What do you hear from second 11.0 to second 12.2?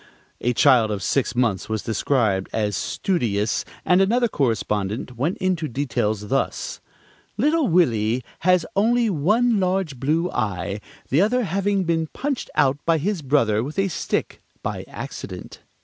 the other having been